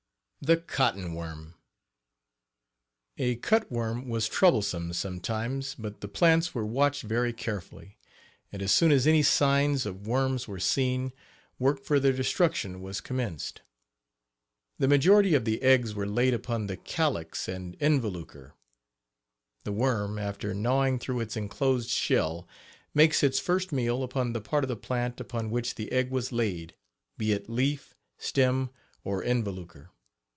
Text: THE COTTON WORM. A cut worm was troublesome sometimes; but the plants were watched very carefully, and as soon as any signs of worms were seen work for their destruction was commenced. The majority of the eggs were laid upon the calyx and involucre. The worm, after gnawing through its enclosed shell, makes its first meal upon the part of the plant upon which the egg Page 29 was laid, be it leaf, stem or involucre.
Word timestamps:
THE 0.43 0.57
COTTON 0.57 1.13
WORM. 1.13 1.53
A 3.19 3.35
cut 3.35 3.71
worm 3.71 4.09
was 4.09 4.27
troublesome 4.27 4.91
sometimes; 4.91 5.75
but 5.77 6.01
the 6.01 6.07
plants 6.07 6.55
were 6.55 6.65
watched 6.65 7.03
very 7.03 7.31
carefully, 7.31 7.99
and 8.51 8.59
as 8.63 8.71
soon 8.71 8.91
as 8.91 9.05
any 9.05 9.21
signs 9.21 9.85
of 9.85 10.07
worms 10.07 10.47
were 10.47 10.59
seen 10.59 11.11
work 11.59 11.79
for 11.83 11.99
their 11.99 12.11
destruction 12.11 12.81
was 12.81 13.01
commenced. 13.01 13.61
The 14.79 14.87
majority 14.87 15.35
of 15.35 15.45
the 15.45 15.61
eggs 15.61 15.93
were 15.93 16.07
laid 16.07 16.33
upon 16.33 16.65
the 16.65 16.75
calyx 16.77 17.47
and 17.47 17.77
involucre. 17.77 18.53
The 19.63 19.71
worm, 19.71 20.17
after 20.17 20.55
gnawing 20.55 20.97
through 20.97 21.19
its 21.19 21.37
enclosed 21.37 21.91
shell, 21.91 22.47
makes 22.95 23.21
its 23.21 23.37
first 23.39 23.71
meal 23.71 24.01
upon 24.01 24.33
the 24.33 24.41
part 24.41 24.63
of 24.63 24.69
the 24.69 24.75
plant 24.75 25.21
upon 25.21 25.51
which 25.51 25.75
the 25.75 25.91
egg 25.91 26.05
Page 26.05 26.09
29 26.09 26.13
was 26.15 26.31
laid, 26.31 26.75
be 27.19 27.31
it 27.31 27.47
leaf, 27.47 27.95
stem 28.17 28.71
or 29.03 29.23
involucre. 29.23 29.89